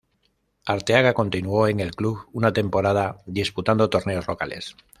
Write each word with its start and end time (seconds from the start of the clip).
Arteaga 0.65 1.13
continuó 1.13 1.67
en 1.67 1.79
el 1.79 1.91
Club 1.91 2.25
una 2.33 2.51
temporada 2.51 3.17
disputando 3.27 3.87
torneos 3.91 4.27
locales. 4.27 4.75